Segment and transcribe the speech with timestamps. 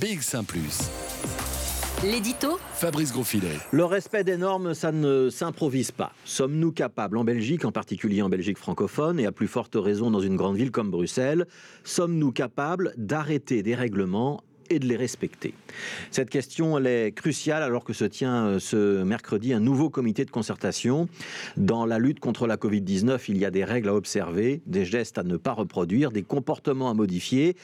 [0.00, 0.42] BX1⁇
[2.02, 3.58] L'édito Fabrice Grosfilet.
[3.70, 6.12] Le respect des normes, ça ne s'improvise pas.
[6.24, 10.20] Sommes-nous capables, en Belgique, en particulier en Belgique francophone, et à plus forte raison dans
[10.20, 11.46] une grande ville comme Bruxelles,
[11.84, 15.54] sommes-nous capables d'arrêter des règlements et de les respecter
[16.10, 20.24] Cette question elle est cruciale alors que se tient euh, ce mercredi un nouveau comité
[20.24, 21.08] de concertation.
[21.56, 25.18] Dans la lutte contre la Covid-19, il y a des règles à observer, des gestes
[25.18, 27.56] à ne pas reproduire, des comportements à modifier.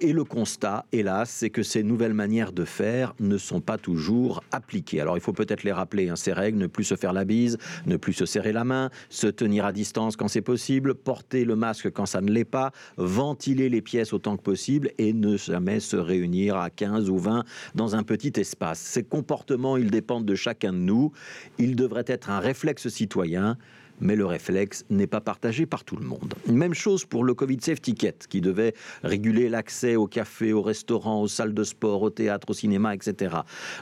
[0.00, 4.44] Et le constat, hélas, c'est que ces nouvelles manières de faire ne sont pas toujours
[4.52, 5.00] appliquées.
[5.00, 7.56] Alors il faut peut-être les rappeler, hein, ces règles, ne plus se faire la bise,
[7.86, 11.56] ne plus se serrer la main, se tenir à distance quand c'est possible, porter le
[11.56, 15.80] masque quand ça ne l'est pas, ventiler les pièces autant que possible et ne jamais
[15.80, 18.78] se réunir à 15 ou 20 dans un petit espace.
[18.78, 21.12] Ces comportements, ils dépendent de chacun de nous.
[21.58, 23.56] Ils devraient être un réflexe citoyen
[24.00, 26.34] mais le réflexe n'est pas partagé par tout le monde.
[26.46, 31.22] Même chose pour le Covid Safety Ticket, qui devait réguler l'accès au café, au restaurant,
[31.22, 33.36] aux salles de sport, au théâtre, au cinéma, etc.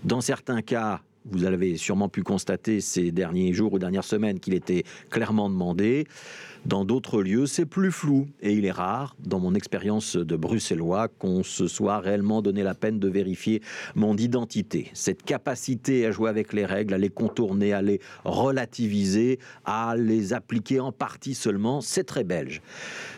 [0.04, 4.54] Dans certains cas, vous avez sûrement pu constater ces derniers jours ou dernières semaines qu'il
[4.54, 6.06] était clairement demandé.
[6.66, 11.08] Dans d'autres lieux, c'est plus flou et il est rare, dans mon expérience de bruxellois,
[11.08, 13.60] qu'on se soit réellement donné la peine de vérifier
[13.94, 14.90] mon identité.
[14.94, 20.32] Cette capacité à jouer avec les règles, à les contourner, à les relativiser, à les
[20.32, 22.62] appliquer en partie seulement, c'est très belge.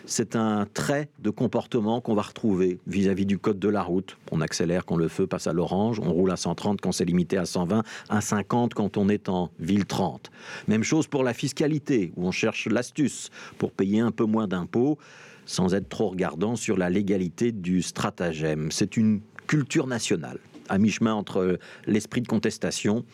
[0.07, 4.17] C'est un trait de comportement qu'on va retrouver vis-à-vis du code de la route.
[4.33, 7.37] On accélère quand le feu passe à l'orange, on roule à 130 quand c'est limité
[7.37, 10.31] à 120, à 50 quand on est en ville 30.
[10.69, 14.99] Même chose pour la fiscalité, où on cherche l'astuce pour payer un peu moins d'impôts
[15.47, 18.71] sans être trop regardant sur la légalité du stratagème.
[18.73, 20.39] C'est une culture nationale
[20.69, 23.05] à mi-chemin entre l'esprit de contestation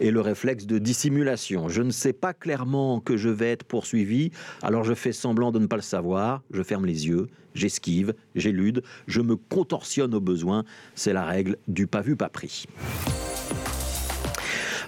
[0.00, 1.68] et le réflexe de dissimulation.
[1.68, 4.30] Je ne sais pas clairement que je vais être poursuivi,
[4.62, 8.82] alors je fais semblant de ne pas le savoir, je ferme les yeux, j'esquive, j'élude,
[9.06, 10.64] je me contorsionne au besoin.
[10.94, 12.66] C'est la règle du pas vu, pas pris.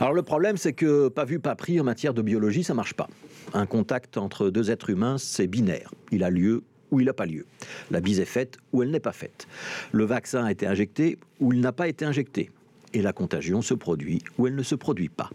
[0.04, 2.92] Alors le problème, c'est que pas vu, pas pris en matière de biologie, ça marche
[2.92, 3.08] pas.
[3.54, 5.94] Un contact entre deux êtres humains, c'est binaire.
[6.12, 7.46] Il a lieu ou il n'a pas lieu.
[7.90, 9.48] La bise est faite ou elle n'est pas faite.
[9.92, 12.50] Le vaccin a été injecté ou il n'a pas été injecté.
[12.92, 15.30] Et la contagion se produit ou elle ne se produit pas.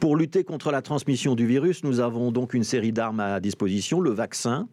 [0.00, 4.00] Pour lutter contre la transmission du virus, nous avons donc une série d'armes à disposition.
[4.00, 4.66] Le vaccin,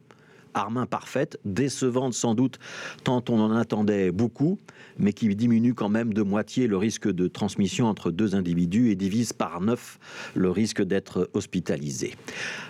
[0.55, 2.57] arme imparfaite, décevante sans doute,
[3.03, 4.57] tant on en attendait beaucoup,
[4.97, 8.95] mais qui diminue quand même de moitié le risque de transmission entre deux individus et
[8.95, 9.99] divise par neuf
[10.33, 12.15] le risque d'être hospitalisé.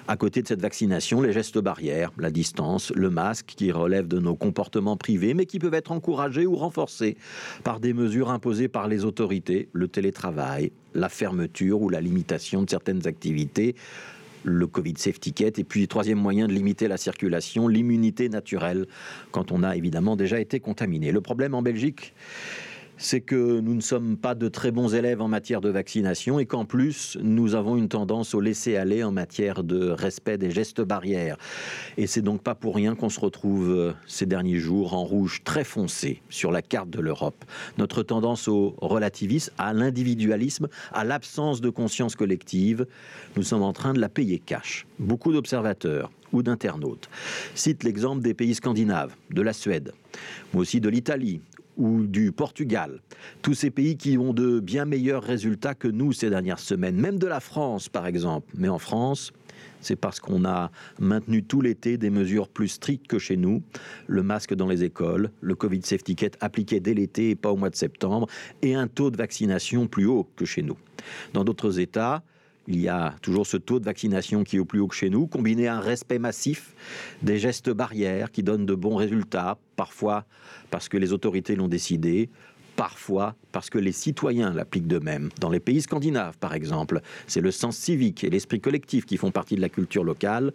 [0.07, 4.19] À côté de cette vaccination, les gestes barrières, la distance, le masque, qui relèvent de
[4.19, 7.17] nos comportements privés, mais qui peuvent être encouragés ou renforcés
[7.63, 12.69] par des mesures imposées par les autorités, le télétravail, la fermeture ou la limitation de
[12.69, 13.75] certaines activités,
[14.45, 15.59] le Covid Safety Ticket.
[15.59, 18.85] Et puis, troisième moyen de limiter la circulation, l'immunité naturelle,
[19.31, 21.11] quand on a évidemment déjà été contaminé.
[21.11, 22.13] Le problème en Belgique,
[22.97, 26.45] c'est que nous ne sommes pas de très bons élèves en matière de vaccination et
[26.45, 31.38] qu'en plus, nous avons une tendance au laisser-aller en matière de respect des gestes barrières.
[31.97, 35.41] Et c'est donc pas pour rien qu'on se retrouve euh, ces derniers jours en rouge
[35.44, 37.45] très foncé sur la carte de l'Europe.
[37.78, 42.85] Notre tendance au relativisme, à l'individualisme, à l'absence de conscience collective,
[43.35, 44.85] nous sommes en train de la payer cash.
[45.00, 47.09] Beaucoup d'observateurs ou d'internautes
[47.53, 49.94] citent l'exemple des pays scandinaves, de la Suède,
[50.53, 51.41] mais aussi de l'Italie
[51.78, 53.02] ou du Portugal.
[53.41, 57.19] Tous ces pays qui ont de bien meilleurs résultats que nous ces dernières semaines, même
[57.19, 58.52] de la France par exemple.
[58.58, 59.31] Mais en France,
[59.81, 63.62] c'est parce qu'on a maintenu tout l'été des mesures plus strictes que chez nous.
[64.08, 67.56] Le masque dans les écoles, le Covid Safety Kit appliqué dès l'été et pas au
[67.56, 68.28] mois de septembre,
[68.62, 70.78] et un taux de vaccination plus haut que chez nous.
[71.34, 72.24] Dans d'autres États,
[72.68, 75.09] il y a toujours ce taux de vaccination qui est au plus haut que chez
[75.09, 76.74] nous, combiné à un respect massif
[77.22, 80.26] des gestes barrières qui donnent de bons résultats, parfois
[80.72, 82.30] parce que les autorités l'ont décidé,
[82.76, 85.30] parfois parce que les citoyens l'appliquent d'eux-mêmes.
[85.40, 89.32] Dans les pays scandinaves, par exemple, c'est le sens civique et l'esprit collectif qui font
[89.32, 90.52] partie de la culture locale.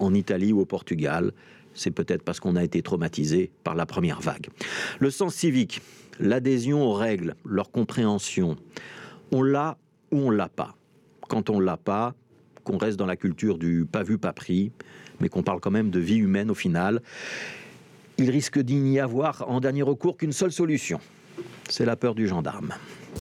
[0.00, 1.32] En Italie ou au Portugal,
[1.72, 4.48] c'est peut-être parce qu'on a été traumatisé par la première vague.
[4.98, 5.80] Le sens civique,
[6.20, 8.56] l'adhésion aux règles, leur compréhension,
[9.32, 9.78] on l'a
[10.10, 10.76] ou on l'a pas
[11.28, 12.14] quand on l'a pas,
[12.64, 14.72] qu'on reste dans la culture du pas vu, pas pris,
[15.20, 17.02] mais qu'on parle quand même de vie humaine au final,
[18.16, 21.00] il risque d'y avoir en dernier recours qu'une seule solution.
[21.68, 22.74] C'est la peur du gendarme.